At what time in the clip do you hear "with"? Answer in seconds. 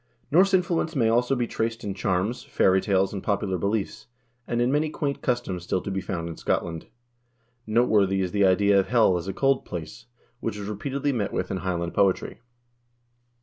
11.31-11.51